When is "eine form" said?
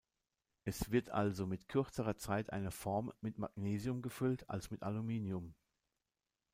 2.51-3.13